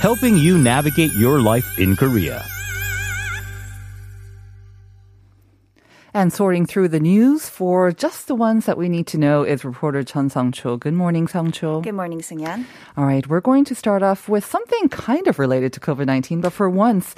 [0.00, 2.42] helping you navigate your life in Korea.
[6.14, 9.62] And sorting through the news for just the ones that we need to know is
[9.62, 10.78] reporter Chun Sang-cho.
[10.78, 11.82] Good morning, Sang-cho.
[11.82, 12.64] Good morning, Sungyan.
[12.96, 16.52] All right, we're going to start off with something kind of related to COVID-19, but
[16.54, 17.14] for once,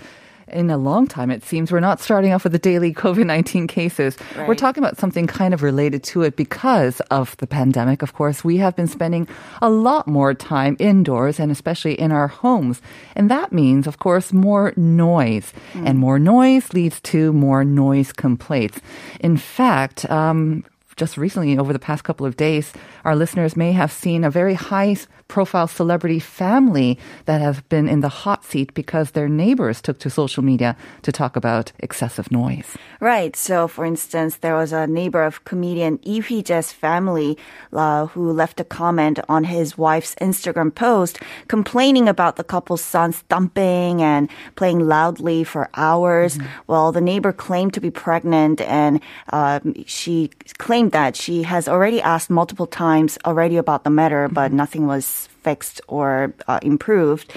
[0.52, 3.66] in a long time, it seems we're not starting off with the daily COVID 19
[3.66, 4.16] cases.
[4.36, 4.48] Right.
[4.48, 8.02] We're talking about something kind of related to it because of the pandemic.
[8.02, 9.28] Of course, we have been spending
[9.60, 12.80] a lot more time indoors and especially in our homes.
[13.16, 15.52] And that means, of course, more noise.
[15.74, 18.80] And more noise leads to more noise complaints.
[19.20, 20.64] In fact, um,
[20.96, 22.72] just recently, over the past couple of days,
[23.04, 24.96] our listeners may have seen a very high
[25.32, 30.10] profile celebrity family that have been in the hot seat because their neighbors took to
[30.10, 32.76] social media to talk about excessive noise.
[33.00, 33.34] Right.
[33.34, 37.38] So, for instance, there was a neighbor of comedian Lee Hui-jae's family
[37.72, 43.12] uh, who left a comment on his wife's Instagram post complaining about the couple's son
[43.12, 46.38] thumping and playing loudly for hours.
[46.66, 49.00] Well, the neighbor claimed to be pregnant and
[49.32, 52.91] um, she claimed that she has already asked multiple times
[53.24, 54.56] already about the matter, but mm-hmm.
[54.56, 57.32] nothing was fixed or uh, improved.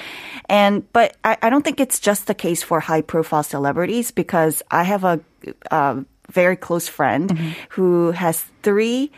[0.50, 4.62] And but I, I don't think it's just the case for high profile celebrities because
[4.70, 5.20] I have a,
[5.72, 7.52] a very close friend mm-hmm.
[7.70, 9.12] who has three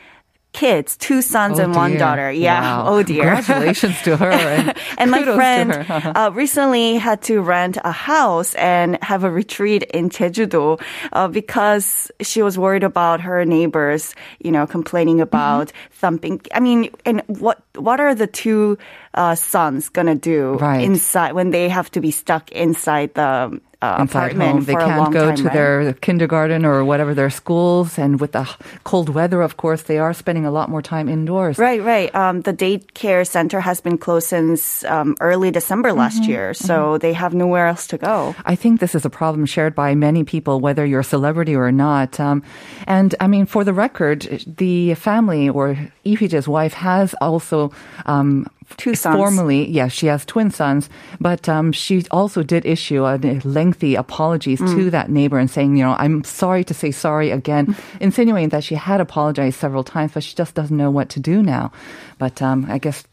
[0.57, 1.99] kids, two sons Oh, and one dear.
[2.01, 2.29] daughter.
[2.33, 2.61] Yeah.
[2.61, 2.83] Wow.
[2.97, 3.35] Oh dear.
[3.37, 4.31] Congratulations to her.
[4.31, 5.69] And, And my friend
[6.17, 10.77] uh, recently had to rent a house and have a retreat in Jeju-do
[11.13, 15.93] uh, because she was worried about her neighbors, you know, complaining about Mm-hmm.
[16.01, 16.41] thumping.
[16.53, 18.77] I mean, and what what are the two
[19.13, 20.81] uh, sons gonna do Right.
[20.81, 24.63] inside when they have to be stuck inside the uh, inside home.
[24.65, 25.53] They can't go time, to right?
[25.53, 27.97] their kindergarten or whatever their schools.
[27.97, 28.49] And with the
[28.83, 31.57] cold weather, of course, they are spending a lot more time indoors.
[31.57, 32.13] Right, right.
[32.15, 36.31] Um, the daycare center has been closed since um, early December last Mm-hmm.
[36.31, 38.33] year, so they have nowhere else to go.
[38.45, 41.71] I think this is a problem shared by many people, whether you're a celebrity or
[41.71, 42.19] not.
[42.19, 42.41] Um,
[42.87, 47.71] and I mean, for the record, the family or Lee Hui-jae's wife has also
[48.05, 49.15] um, Two sons.
[49.15, 50.89] Formally, yes, she has twin sons,
[51.21, 54.75] but um, she also did issue a lengthy apologies Mm.
[54.75, 58.63] to that neighbor and saying, you know, I'm sorry to say sorry again, insinuating that
[58.65, 61.71] she had apologized several times, but she just doesn't know what to do now.
[62.19, 63.03] But um, I guess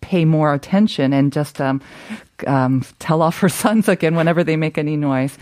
[0.00, 1.80] pay more attention and just um,
[2.46, 5.36] um, tell off her sons again whenever they make any noise.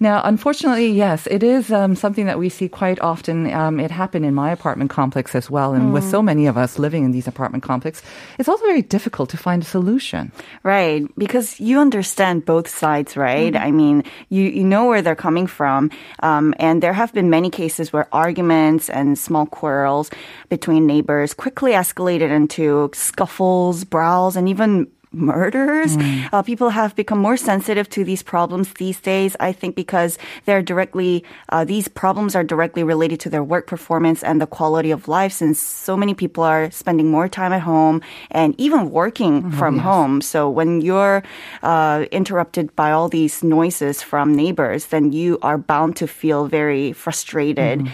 [0.00, 3.52] Now, unfortunately, yes, it is um, something that we see quite often.
[3.52, 6.78] Um, it happened in my apartment complex as well, and with so many of us
[6.78, 8.04] living in these apartment complexes,
[8.38, 10.32] it's also very difficult to find a solution.
[10.62, 13.52] Right, because you understand both sides, right?
[13.52, 13.64] Mm-hmm.
[13.64, 15.90] I mean, you, you know where they're coming from.
[16.20, 20.10] Um, and there have been many cases where arguments and small quarrels
[20.48, 25.96] between neighbors quickly escalated into scuffles, brawls, and even murders.
[25.96, 26.28] Mm.
[26.32, 30.62] Uh, people have become more sensitive to these problems these days, I think, because they're
[30.62, 35.08] directly, uh, these problems are directly related to their work performance and the quality of
[35.08, 38.00] life since so many people are spending more time at home
[38.30, 40.20] and even working from home.
[40.20, 41.22] So when you're
[41.62, 46.92] uh, interrupted by all these noises from neighbors, then you are bound to feel very
[46.92, 47.88] frustrated.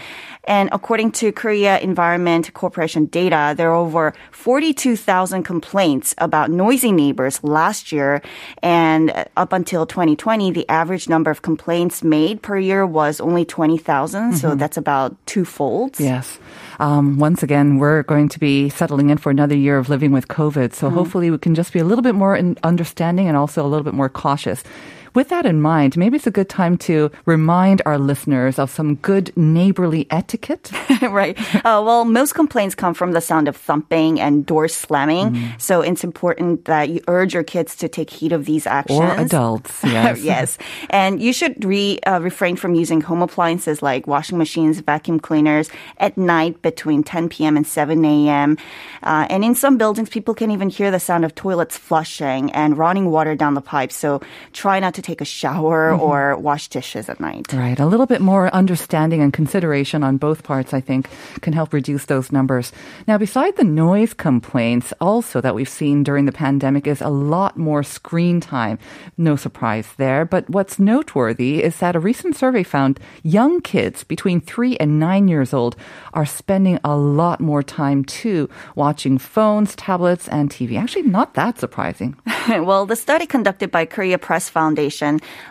[0.49, 7.45] And according to Korea Environment Corporation data, there are over 42,000 complaints about noisy neighbors
[7.45, 8.23] last year.
[8.63, 14.39] And up until 2020, the average number of complaints made per year was only 20,000.
[14.39, 16.01] So that's about twofold.
[16.01, 16.39] Yes.
[16.81, 20.29] Um, once again, we're going to be settling in for another year of living with
[20.29, 20.73] COVID.
[20.73, 23.85] So hopefully we can just be a little bit more understanding and also a little
[23.85, 24.65] bit more cautious.
[25.15, 28.97] With that in mind, maybe it's a good time to remind our listeners of some
[28.97, 30.71] good neighborly etiquette.
[31.03, 31.39] right.
[31.57, 35.33] Uh, well, most complaints come from the sound of thumping and door slamming.
[35.33, 35.61] Mm.
[35.61, 39.01] So it's important that you urge your kids to take heed of these actions.
[39.01, 40.23] Or adults, yes.
[40.23, 40.59] yes.
[40.91, 45.71] And you should re, uh, refrain from using home appliances like washing machines, vacuum cleaners
[45.99, 47.57] at night between 10 p.m.
[47.57, 48.57] and 7 a.m.
[49.03, 52.77] Uh, and in some buildings, people can even hear the sound of toilets flushing and
[52.79, 53.97] running water down the pipes.
[53.97, 54.21] So
[54.53, 56.03] try not to to take a shower Mm-hmm.
[56.03, 57.53] or wash dishes at night.
[57.53, 57.79] Right.
[57.79, 61.09] A little bit more understanding and consideration on both parts, I think,
[61.41, 62.73] can help reduce those numbers.
[63.07, 67.57] Now, beside the noise complaints, also that we've seen during the pandemic is a lot
[67.57, 68.79] more screen time.
[69.17, 70.25] No surprise there.
[70.25, 75.29] But what's noteworthy is that a recent survey found young kids between three and nine
[75.29, 75.77] years old
[76.13, 80.77] are spending a lot more time too watching phones, tablets, and TV.
[80.77, 82.17] Actually, not that surprising.
[82.49, 84.88] well, the study conducted by Korea Press Foundation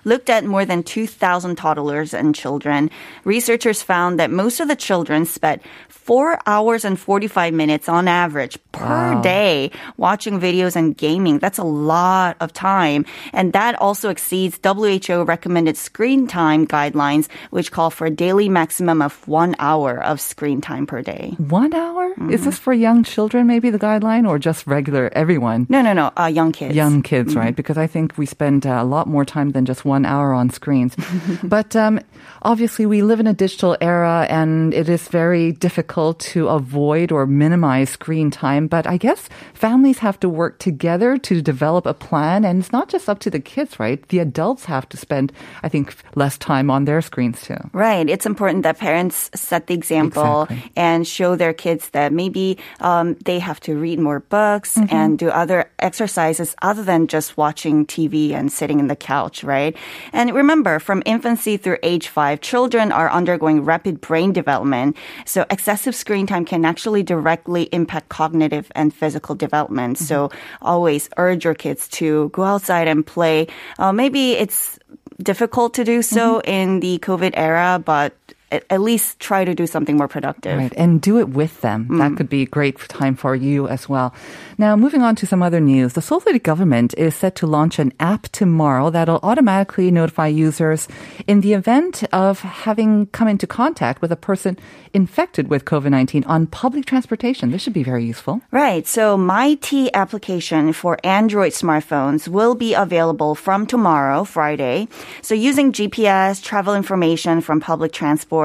[0.05, 2.89] looked at more than 2,000 toddlers and children.
[3.23, 8.57] Researchers found that most of the children spent 4 hours and 45 minutes on average
[8.71, 11.39] per day watching videos and gaming.
[11.39, 13.05] That's a lot of time.
[13.33, 19.01] And that also exceeds WHO recommended screen time guidelines, which call for a daily maximum
[19.01, 21.35] of one hour of screen time per day.
[21.37, 22.13] One hour?
[22.31, 25.67] Is this for young children, maybe the guideline, or just regular everyone?
[25.69, 26.75] No, no, no, uh, young kids.
[26.75, 27.55] Young kids, right?
[27.55, 30.50] Because I think we spend uh, a lot more time than just one hour on
[30.50, 30.95] screens.
[31.44, 32.00] but um,
[32.41, 37.25] obviously, we live in a digital era and it is very difficult to avoid or
[37.27, 38.68] minimize screen time.
[38.68, 42.45] But I guess families have to work together to develop a plan.
[42.45, 44.01] And it's not just up to the kids, right?
[44.09, 45.31] The adults have to spend,
[45.63, 47.57] I think, less time on their screens too.
[47.73, 48.09] Right.
[48.09, 50.71] It's important that parents set the example Exactly.
[50.75, 54.95] and show their kids that maybe um, they have to read more books Mm-hmm.
[54.95, 59.75] and do other exercises other than just watching TV and sitting in the couch, right?
[60.13, 64.95] And remember, from infancy through age five, children are undergoing rapid brain development.
[65.25, 69.97] So excessive screen time can actually directly impact cognitive and physical development.
[69.97, 70.29] So
[70.61, 73.47] always urge your kids to go outside and play.
[73.79, 74.79] Uh, maybe it's
[75.21, 78.13] difficult to do so in the COVID era, but
[78.51, 80.57] at, least try to do something more productive.
[80.57, 81.88] Right, and do it with them.
[81.89, 81.97] Mm.
[81.97, 84.13] That could be a great time for you as well.
[84.57, 85.94] Now, moving on to some other news.
[85.94, 90.88] The Seoul City government is set to launch an app tomorrow that'll automatically notify users
[91.27, 94.57] in the event of having come into contact with a person
[94.94, 97.51] infected with COVID-19 on public transportation.
[97.51, 98.41] This should be very useful.
[98.51, 98.88] Right.
[98.88, 104.88] So My T application for Android smartphones will be available from tomorrow, Friday.
[105.21, 108.36] So using GPS, travel information from public transport,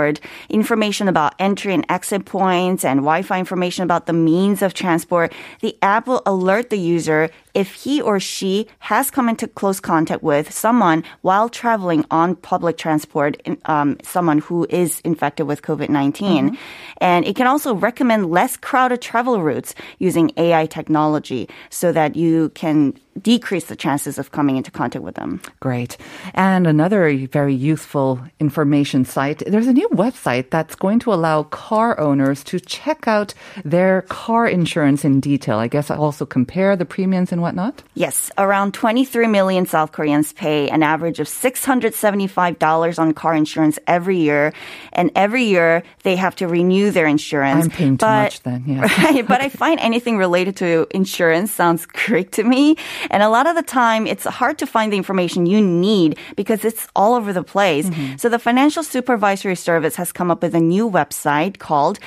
[0.48, 5.76] information about entry and exit points, and Wi-Fi information about the means of transport, the
[5.82, 10.52] app will alert the user if he or she has come into close contact with
[10.52, 16.56] someone while traveling on public transport, um, someone who is infected with COVID 19.
[16.99, 22.50] And it can also recommend less crowded travel routes using AI technology so that you
[22.50, 25.40] can decrease the chances of coming into contact with them.
[25.60, 25.99] Great.
[26.34, 29.43] And another very useful information site.
[29.46, 33.34] There's a new website that's going to allow car owners to check out
[33.64, 35.58] their car insurance in detail.
[35.58, 37.82] I guess also compare the premiums and whatnot.
[37.94, 44.18] Yes, around 23 million South Koreans pay an average of $675 on car insurance every
[44.18, 44.52] year.
[44.92, 47.64] And every year they have to renew their insurance.
[47.64, 48.82] I'm paying too But- much then, yeah.
[49.02, 52.76] Right, but I find anything related to insurance sounds great to me.
[53.10, 56.64] And a lot of the time, it's hard to find the information you need because
[56.64, 57.88] it's all over the place.
[57.88, 58.16] Mm-hmm.
[58.16, 61.98] So the Financial Supervisory Service has come up with a new website called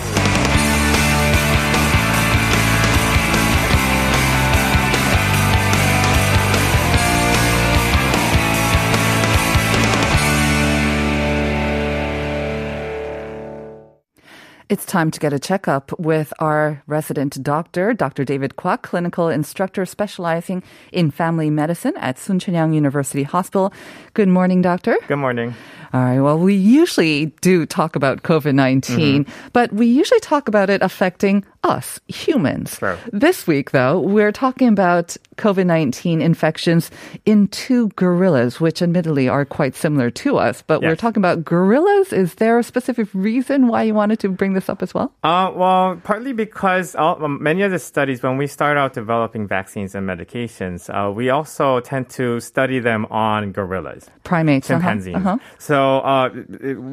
[14.71, 18.23] It's time to get a checkup with our resident doctor, Dr.
[18.23, 20.63] David Kwak, clinical instructor specializing
[20.93, 23.73] in family medicine at Soonchunhyang University Hospital.
[24.13, 24.95] Good morning, doctor.
[25.09, 25.55] Good morning.
[25.93, 26.19] All right.
[26.21, 29.49] Well, we usually do talk about COVID 19, Mm-hmm.
[29.53, 32.77] but we usually talk about it affecting us, humans.
[32.77, 32.97] True.
[33.11, 36.89] This week, though, we're talking about COVID 19 infections
[37.25, 42.13] in two gorillas, which admittedly are quite similar to us, but we're talking about gorillas.
[42.13, 45.13] Is there a specific reason why you wanted to bring this up as well?
[45.23, 49.47] Uh, well, partly because all, um, many of the studies, when we start out developing
[49.47, 54.69] vaccines and medications, uh, we also tend to study them on gorillas, Primates.
[54.71, 55.15] uh-huh, chimpanzees.
[55.15, 55.37] uh-huh.
[55.59, 56.29] So uh,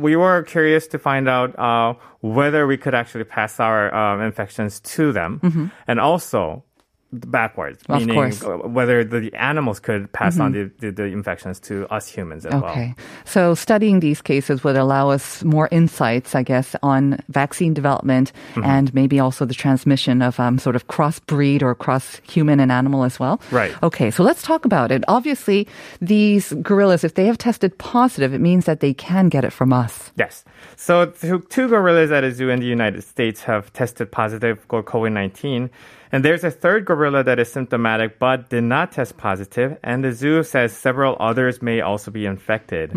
[0.04, 4.80] we were curious to find out uh, whether we could actually pass our um, infections
[4.96, 5.40] to them,
[5.86, 6.64] and also
[7.12, 7.92] backwards, Mm-hmm.
[7.92, 8.38] Of meaning course.
[8.40, 8.66] Mm-hmm.
[8.66, 12.52] uh, whether the animals could pass on the, the, the infections to us humans as
[12.52, 12.70] well.
[12.70, 12.94] Okay.
[13.24, 18.64] So studying these cases would allow us more insights, I guess, on vaccine development Mm-hmm.
[18.64, 23.18] and maybe also the transmission of um, sort of cross-breed or cross-human and animal as
[23.18, 23.40] well.
[23.50, 23.72] Right.
[23.82, 24.10] Okay.
[24.10, 25.02] So let's talk about it.
[25.08, 25.66] Obviously,
[26.00, 29.72] these gorillas, if they have tested positive, it means that they can get it from
[29.72, 30.12] us.
[30.16, 30.44] Yes.
[30.76, 34.82] So two, two gorillas at a zoo in the United States have tested positive for
[34.82, 35.70] COVID-19.
[36.10, 39.78] And there's a third gorilla that is symptomatic but did not test positive.
[39.82, 42.92] And the zoo says several others may also be infected.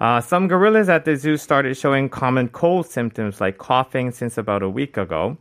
[0.00, 4.62] Uh, some gorillas at the zoo started showing common cold symptoms like coughing since about
[4.62, 5.36] a week ago.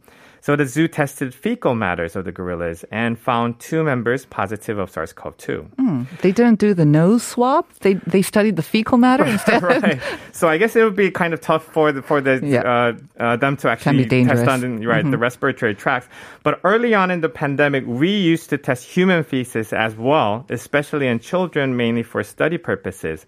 [0.45, 4.91] So the zoo tested fecal matters of the gorillas and found two members positive of
[4.91, 6.19] SARS-CoV-2.
[6.21, 7.65] They didn't do the nose swab.
[7.79, 9.63] They they studied the fecal matter instead.
[9.63, 9.99] right.
[10.33, 12.61] So I guess it would be kind of tough for the for the Yeah.
[12.61, 16.07] uh, uh, them to actually test on the, right the respiratory tracts.
[16.43, 21.07] But early on in the pandemic, we used to test human feces as well, especially
[21.07, 23.25] in children, mainly for study purposes.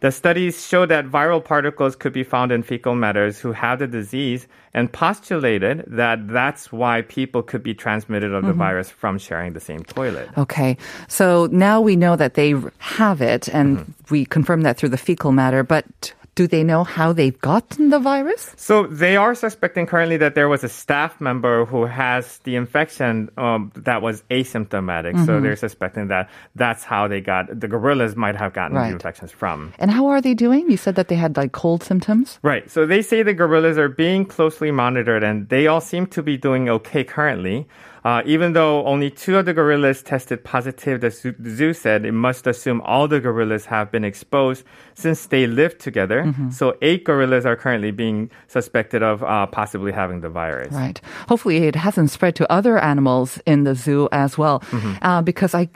[0.00, 3.86] The studies show that viral particles could be found in fecal matters who have the
[3.86, 9.54] disease and postulated that that's why people could be transmitted of the virus from sharing
[9.54, 10.28] the same toilet.
[10.36, 10.76] Okay.
[11.08, 13.92] So now we know that they have it, and Mm-hmm.
[14.10, 17.98] we confirm that through the fecal matter, but do they know how they've gotten the
[17.98, 18.52] virus?
[18.56, 23.30] So they are suspecting currently that there was a staff member who has the infection
[23.38, 25.24] um, that was asymptomatic.
[25.26, 28.88] So they're suspecting that that's how they got the gorillas might have gotten Right.
[28.88, 29.72] the infections from.
[29.78, 30.70] And how are they doing?
[30.70, 32.38] You said that they had like cold symptoms.
[32.42, 32.70] Right.
[32.70, 36.36] So they say the gorillas are being closely monitored and they all seem to be
[36.36, 37.66] doing okay currently.
[38.06, 42.06] Uh, even though only two of the gorillas tested positive, the zoo, the zoo said
[42.06, 44.62] it must assume all the gorillas have been exposed
[44.94, 46.22] since they live together.
[46.52, 50.72] So eight gorillas are currently being suspected of uh, possibly having the virus.
[50.72, 51.00] Right.
[51.28, 54.60] Hopefully, it hasn't spread to other animals in the zoo as well.
[54.70, 55.02] Mm-hmm.
[55.02, 55.68] Uh, because I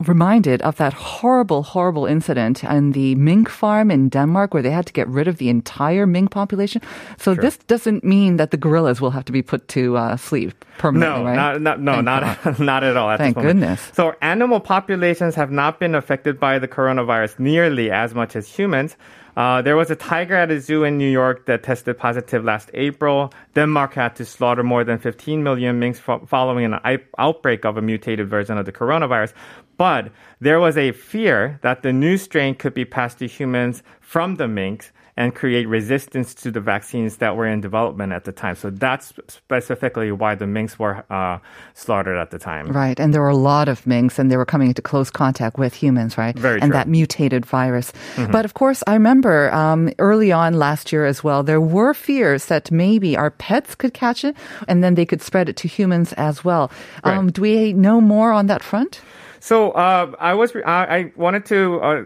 [0.00, 4.84] reminded of that horrible, horrible incident in the mink farm in Denmark where they had
[4.86, 6.82] to get rid of the entire mink population.
[7.18, 10.52] So this doesn't mean that the gorillas will have to be put to uh, sleep
[10.78, 11.36] permanently, No, right?
[11.36, 12.58] not, not, no, Thank not, God.
[12.72, 13.10] not at all.
[13.10, 13.90] At Thank goodness.
[13.94, 18.96] So animal populations have not been affected by the coronavirus nearly as much as humans.
[19.36, 22.70] Uh, there was a tiger at a zoo in New York that tested positive last
[22.72, 23.30] April.
[23.54, 27.76] Denmark had to slaughter more than 15 million minks fo- following an i- outbreak of
[27.76, 29.34] a mutated version of the coronavirus.
[29.76, 34.36] But there was a fear that the new strain could be passed to humans from
[34.36, 38.54] the minks and create resistance to the vaccines that were in development at the time.
[38.54, 41.38] So that's specifically why the minks were uh,
[41.72, 42.66] slaughtered at the time.
[42.66, 45.56] Right, and there were a lot of minks, and they were coming into close contact
[45.56, 46.38] with humans, right?
[46.38, 46.72] Very and true.
[46.72, 47.92] that mutated virus.
[48.30, 52.46] But of course, I remember um, early on last year as well, there were fears
[52.46, 54.36] that maybe our pets could catch it,
[54.68, 56.70] and then they could spread it to humans as well.
[57.04, 57.16] Right.
[57.16, 59.00] Um, do we know more on that front?
[59.40, 60.60] So uh, I was I,
[60.96, 62.02] I wanted to uh,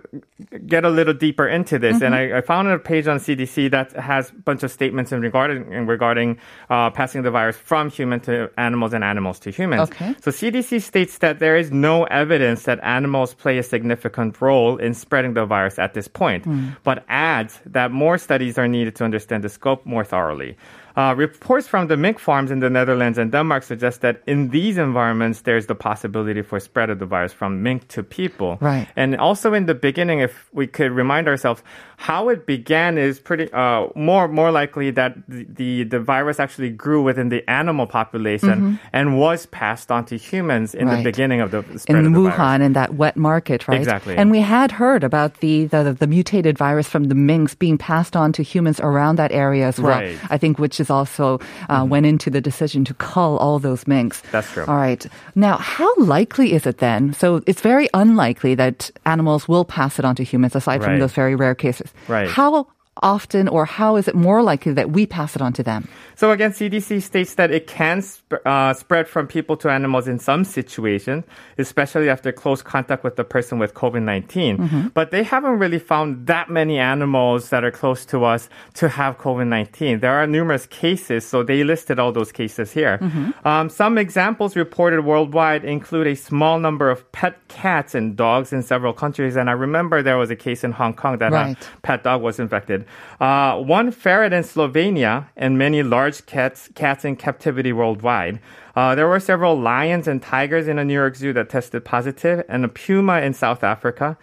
[0.67, 3.93] get a little deeper into this, and I, I found a page on CDC that
[3.93, 8.21] has a bunch of statements in regarding in regarding uh, passing the virus from human
[8.21, 9.91] to animals and animals to humans.
[9.91, 10.15] Okay.
[10.21, 14.95] So CDC states that there is no evidence that animals play a significant role in
[14.95, 16.45] spreading the virus at this point,
[16.85, 20.57] but adds that more studies are needed to understand the scope more thoroughly.
[20.97, 24.77] Uh, reports from the mink farms in the Netherlands and Denmark suggest that in these
[24.79, 28.59] environments, there's the possibility for spread of the virus from mink to people.
[28.61, 28.89] Right.
[28.97, 31.63] And also in the beginning, if we could remind ourselves,
[31.97, 36.71] how it began is pretty uh, more more likely that the, the the virus actually
[36.71, 40.97] grew within the animal population and was passed on to humans in Right.
[40.97, 42.67] the beginning of the spread in of the Wuhan virus.
[42.67, 43.79] in that wet market, right?
[43.79, 44.17] Exactly.
[44.17, 48.17] And we had heard about the, the the mutated virus from the minks being passed
[48.17, 49.99] on to humans around that area as well.
[50.01, 50.17] Right.
[50.17, 50.33] Mm-hmm.
[50.35, 54.23] I think which is also uh, went into the decision to cull all those minks.
[54.33, 54.65] That's true.
[54.67, 55.07] All right.
[55.35, 57.13] Now, how likely is it then?
[57.13, 61.13] So it's very unlikely that animals will pass it on to humans, aside from those
[61.13, 61.93] very rare cases.
[62.09, 62.29] Right.
[62.29, 62.67] How
[63.03, 65.89] often or how is it more likely that we pass it on to them?
[66.17, 70.19] So again, CDC states that it can sp- uh, spread from people to animals in
[70.19, 71.25] some situations,
[71.57, 74.93] especially after close contact with the person with COVID-19.
[74.93, 79.17] But they haven't really found that many animals that are close to us to have
[79.19, 80.01] COVID-19.
[80.01, 82.99] There are numerous cases, so they listed all those cases here.
[83.45, 88.63] Um, some examples reported worldwide include a small number of pet cats and dogs in
[88.63, 89.37] several countries.
[89.37, 91.57] And I remember there was a case in Hong Kong that Right.
[91.57, 92.80] a pet dog was infected.
[93.21, 98.41] Uh, one ferret in Slovenia and many large cats, cats in captivity worldwide.
[98.77, 102.45] Uh, there were several lions and tigers in a New York zoo that tested positive,
[102.49, 104.17] and a puma in South Africa.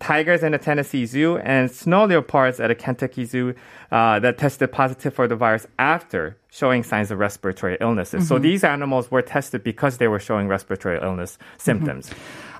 [0.00, 3.54] Tigers in a Tennessee zoo and snow leopards at a Kentucky zoo
[3.90, 8.28] uh, that tested positive for the virus after showing signs of respiratory illnesses.
[8.28, 12.10] So these animals were tested because they were showing respiratory illness symptoms.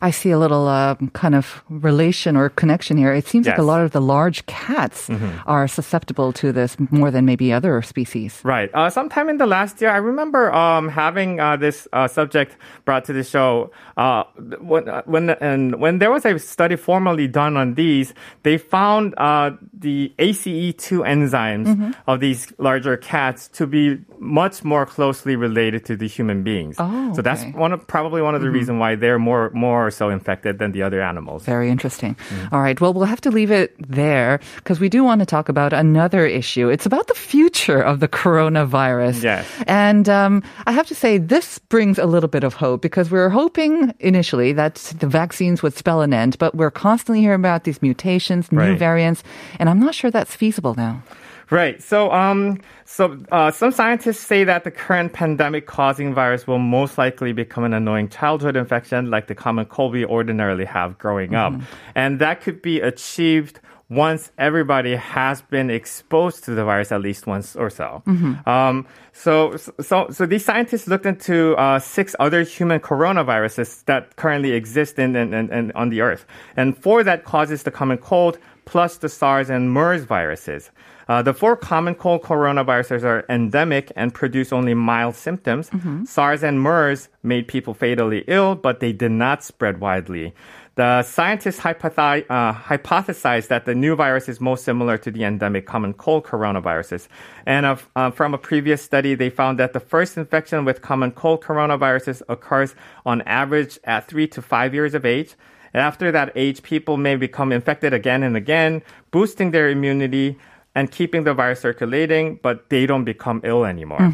[0.02, 3.14] I see a little uh, kind of relation or connection here.
[3.14, 5.08] It seems like a lot of the large cats
[5.46, 8.40] are susceptible to this more than maybe other species.
[8.44, 8.68] Right.
[8.74, 13.04] Uh, sometime in the last year, I remember um, having uh, this uh, subject brought
[13.06, 13.70] to the show.
[13.96, 14.24] Uh,
[14.60, 18.12] when uh, when and when there was a study formally done on these,
[18.42, 21.90] they found uh, the ACE2 enzymes Mm-hmm.
[22.10, 26.76] of these larger cats to be much more closely related to the human beings.
[26.78, 27.50] Oh, so that's okay.
[27.50, 27.64] Mm-hmm.
[27.66, 30.82] one of probably one of the reasons why they're more more so infected than the
[30.86, 31.44] other animals.
[31.44, 32.14] Very interesting.
[32.16, 32.54] Mm-hmm.
[32.54, 32.78] All right.
[32.80, 36.26] Well, we'll have to leave it there because we do want to talk about another
[36.26, 36.68] issue.
[36.74, 39.22] It's about the future of the coronavirus.
[39.22, 39.46] Yes.
[39.66, 43.18] And um, I have to say, this brings a little bit of hope because we
[43.18, 47.64] were hoping initially that the vaccines would spell an end, but we're constantly hearing about
[47.64, 48.78] these mutations, new Right.
[48.78, 49.22] variants,
[49.58, 51.02] and I'm not sure that's feasible now.
[51.50, 51.82] Right.
[51.82, 57.32] So, um, so uh, some scientists say that the current pandemic-causing virus will most likely
[57.32, 61.52] become an annoying childhood infection, like the common cold we ordinarily have growing up,
[61.94, 63.60] and that could be achieved
[63.90, 68.02] once everybody has been exposed to the virus at least once or so.
[68.46, 74.52] Um, so, so, so these scientists looked into uh, six other human coronaviruses that currently
[74.52, 76.24] exist in, in, in, in on the Earth,
[76.56, 80.70] and four that causes the common cold, plus the SARS and MERS viruses.
[81.08, 85.70] Uh, the four common cold coronaviruses are endemic and produce only mild symptoms.
[86.08, 90.34] SARS and MERS made people fatally ill, but they did not spread widely.
[90.76, 95.66] The scientists hypothi- uh, hypothesized that the new virus is most similar to the endemic
[95.66, 97.06] common cold coronaviruses.
[97.46, 101.12] And uh, uh, from a previous study, they found that the first infection with common
[101.12, 102.74] cold coronaviruses occurs
[103.06, 105.34] on average at three to five years of age.
[105.72, 110.38] And after that age, people may become infected again and again, boosting their immunity
[110.74, 114.12] and keeping the virus circulating, but they don't become ill anymore.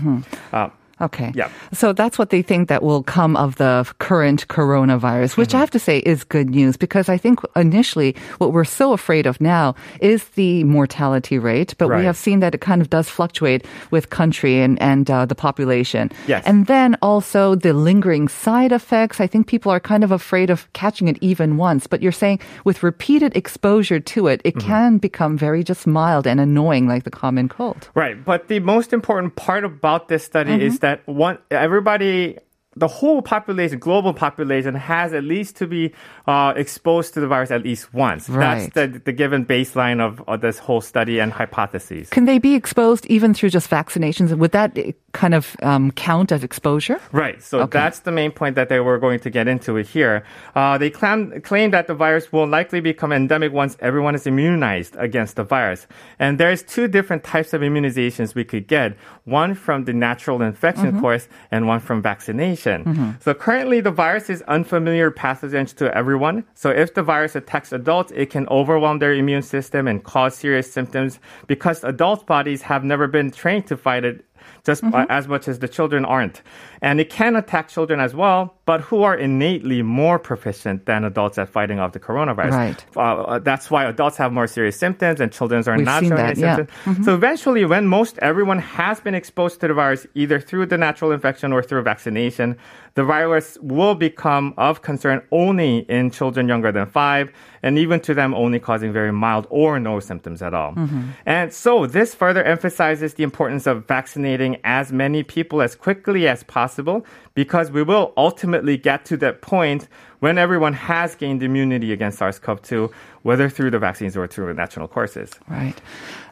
[0.53, 0.68] Uh,
[1.00, 1.32] Okay.
[1.34, 1.48] Yeah.
[1.72, 5.60] So that's what they think that will come of the current coronavirus, which I Mm-hmm.
[5.60, 9.40] have to say is good news because I think initially what we're so afraid of
[9.40, 13.66] now is the mortality rate, but we have seen that it kind of does fluctuate
[13.90, 16.10] with country and, and uh, the population.
[16.26, 16.42] Yes.
[16.46, 19.20] And then also the lingering side effects.
[19.20, 22.40] I think people are kind of afraid of catching it even once, but you're saying
[22.64, 24.58] with repeated exposure to it, Mm-hmm.
[24.58, 27.90] it can become very just mild and annoying like the common cold.
[27.94, 32.38] Right, but the most important part about this study is that one everybody
[32.76, 35.92] the whole population, global population, has at least to be
[36.28, 38.28] uh, exposed to the virus at least once.
[38.28, 38.72] Right.
[38.72, 42.09] That's the, the given baseline of, of this whole study and hypotheses.
[42.11, 44.33] Can they be exposed even through just vaccinations?
[44.38, 47.00] Would that eh, kind of um, count as exposure?
[47.11, 47.42] Right.
[47.42, 47.76] So Okay.
[47.76, 50.22] that's the main point that they were going to get into it here.
[50.54, 54.94] Uh, they claim, claim that the virus will likely become endemic once everyone is immunized
[54.96, 55.88] against the virus.
[56.20, 58.96] And there's two different types of immunizations we could get.
[59.24, 62.60] One from the natural infection course and one from vaccination.
[62.64, 63.11] Mm-hmm.
[63.20, 66.44] So currently the virus is unfamiliar pathogens to everyone.
[66.55, 70.73] So if the virus attacks adults, it can overwhelm their immune system and cause serious
[70.73, 74.25] symptoms because adult bodies have never been trained to fight it
[74.64, 76.42] just uh, as much as the children aren't.
[76.83, 81.38] And it can attack children as well, but who are innately more proficient than adults
[81.38, 82.50] at fighting off the coronavirus.
[82.50, 82.85] Right.
[82.96, 86.16] Uh, uh, that's why adults have more serious symptoms and children are We've not showing
[86.16, 86.57] that, yeah.
[86.57, 87.05] symptoms.
[87.05, 91.12] So eventually, when most everyone has been exposed to the virus, either through the natural
[91.12, 92.57] infection or through vaccination,
[92.94, 98.14] the virus will become of concern only in children younger than five, and even to
[98.14, 100.72] them only causing very mild or no symptoms at all.
[100.72, 101.03] Mm-hmm.
[101.26, 106.42] And so this further emphasizes the importance of vaccinating as many people as quickly as
[106.44, 107.05] possible
[107.40, 112.92] because we will ultimately get to that point when everyone has gained immunity against SARS-CoV-2,
[113.22, 115.31] whether through the vaccines or through natural courses.
[115.48, 115.81] Right.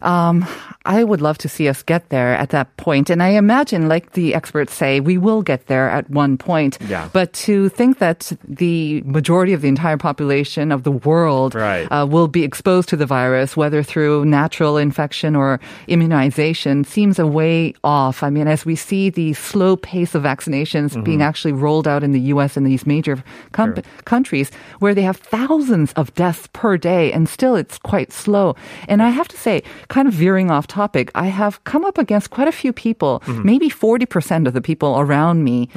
[0.03, 0.45] Um,
[0.85, 3.09] I would love to see us get there at that point.
[3.09, 6.77] And I imagine, like the experts say, we will get there at one point.
[6.87, 7.09] Yeah.
[7.15, 11.87] But to think that the majority of the entire population of the world Right.
[11.91, 17.27] uh, will be exposed to the virus, whether through natural infection or immunization, seems a
[17.27, 18.23] way off.
[18.23, 21.05] I mean, as we see the slow pace of vaccinations Mm-hmm.
[21.05, 22.57] being actually rolled out in the U.S.
[22.57, 27.55] and these major com- countries where they have thousands of deaths per day, and still
[27.57, 28.55] it's quite slow.
[28.89, 32.31] And I have to say, kind of veering off topic, I have come up against
[32.31, 33.45] quite a few people, Mm-hmm.
[33.47, 35.69] maybe 40% of the people around me,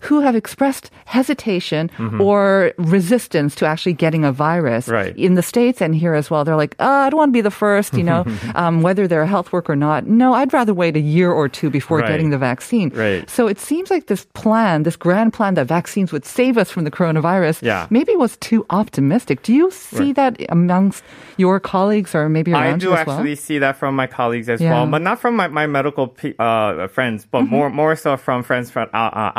[0.00, 5.16] who have expressed hesitation or resistance to actually getting a virus Right.
[5.16, 6.44] in the States and here as well.
[6.44, 9.22] They're like, oh, I don't want to be the first, you know, um, whether they're
[9.22, 10.06] a health worker or not.
[10.06, 12.08] No, I'd rather wait a year or two before Right.
[12.08, 12.90] getting the vaccine.
[12.94, 13.28] Right.
[13.28, 16.84] So it seems like this plan, this grand plan that vaccines would save us from
[16.84, 17.86] the coronavirus, Yeah.
[17.90, 19.42] maybe was too optimistic.
[19.42, 21.02] Do you see that amongst
[21.36, 23.16] your colleagues or maybe I do you as well?
[23.16, 24.72] actually see that from my colleagues as Yeah.
[24.72, 27.50] well, but not from my, my medical uh, friends, but Mm-hmm.
[27.54, 29.32] more more so from friends from uh, uh,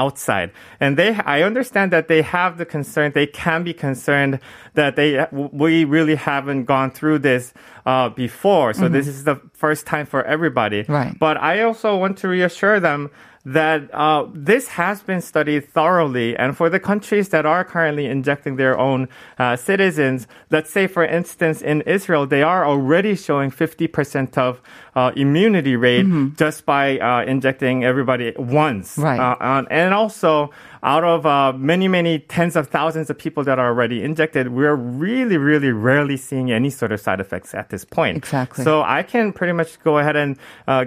[0.50, 0.78] outside.
[0.80, 3.12] And they, I understand that they have the concern.
[3.14, 4.40] They can be concerned
[4.74, 7.54] that they we really haven't gone through this
[7.86, 10.84] uh, before, so this is the first time for everybody.
[10.84, 10.94] Mm-hmm.
[10.94, 11.20] Right.
[11.20, 13.10] But I also want to reassure them
[13.54, 18.58] that uh, this has been studied thoroughly, and for the countries that are currently injecting
[18.58, 19.08] their own
[19.40, 24.62] uh, citizens, let's say, for instance, in Israel, they are already showing 50% of
[24.96, 28.98] uh, immunity rate just by uh, injecting everybody once.
[28.98, 29.20] Right.
[29.20, 30.52] Uh, on- and also,
[30.84, 34.76] out of uh, many, many tens of thousands of people that are already injected, we're
[34.76, 38.18] really, really rarely seeing any sort of side effects at this point.
[38.18, 38.64] Exactly.
[38.64, 40.86] So I can pretty much go ahead and uh,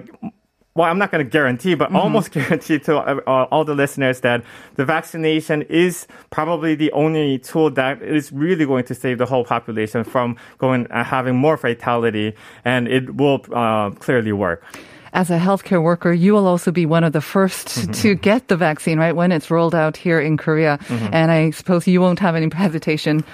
[0.75, 4.43] well, I'm not going to guarantee, but almost guarantee to uh, all the listeners that
[4.77, 9.45] the vaccination is probably the only tool that is really going to save the whole
[9.45, 14.65] population from going uh, having more fatality, and it will uh, clearly work.
[15.13, 17.93] As a healthcare worker, you will also be one of the 1st Mm-hmm.
[17.93, 19.15] to get the vaccine, right?
[19.15, 20.79] When it's rolled out here in Korea.
[20.89, 21.15] Mm-hmm.
[21.15, 23.25] And I suppose you won't have any hesitation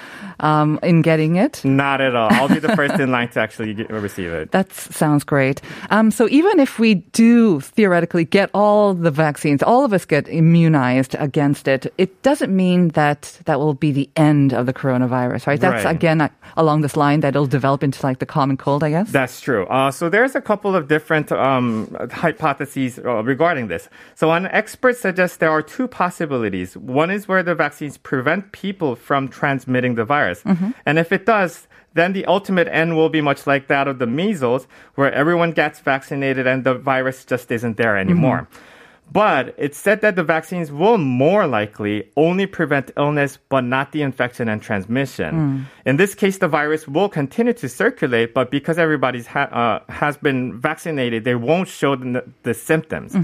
[0.41, 1.65] um, in getting it.
[1.65, 2.29] Not at all.
[2.33, 4.51] I'll be the first in line to actually get, receive it.
[4.53, 5.61] That sounds great.
[5.91, 10.29] Um, so even if we do theoretically get all the vaccines, all of us get
[10.29, 15.47] immunized against it, it doesn't mean that that will be the end of the coronavirus,
[15.47, 15.61] right?
[15.61, 15.95] That's Right.
[15.95, 19.11] again uh, along this line that it'll develop into like the common cold, I guess.
[19.11, 19.67] That's true.
[19.67, 23.89] Uh, so there's a couple of different um, Um, hypotheses uh, regarding this.
[24.15, 26.77] So an expert suggests there are two possibilities.
[26.77, 30.71] One is where the vaccines prevent people from transmitting the virus, mm-hmm.
[30.87, 31.69] and if it does.
[31.95, 35.81] Then the ultimate end will be much like that of the measles, where everyone gets
[35.81, 38.41] vaccinated and the virus just isn't there anymore.
[38.43, 38.78] Mm-hmm.
[39.11, 44.03] But it's said that the vaccines will more likely only prevent illness, but not the
[44.03, 45.67] infection and transmission.
[45.87, 49.49] In this case, the virus will continue to circulate, but because everybody's ha-
[49.89, 53.17] uh, has been vaccinated, they won't show the, the symptoms.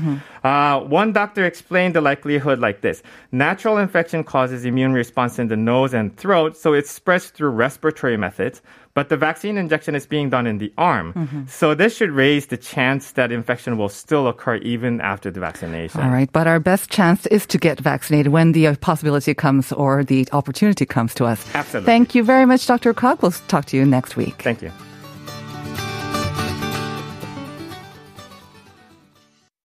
[0.43, 5.57] Uh, one doctor explained the likelihood like this: natural infection causes immune response in the
[5.57, 8.63] nose and throat, so it spreads through respiratory methods.
[8.95, 11.47] But the vaccine injection is being done in the arm.
[11.49, 16.01] So this should raise the chance that infection will still occur even after the vaccination.
[16.01, 19.73] All right, but our best chance is to get vaccinated when the uh, possibility comes
[19.73, 21.45] or the opportunity comes to us.
[21.55, 21.87] Absolutely.
[21.87, 22.95] Thank you very much, Dr.
[22.95, 23.21] Kwak.
[23.21, 24.41] We'll talk to you next week.
[24.43, 24.71] Thank you.